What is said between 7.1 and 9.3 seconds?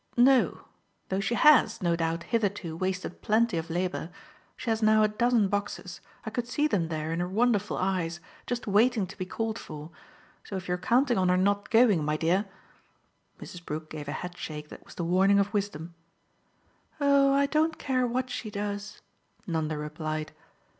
in her wonderful eyes just waiting to be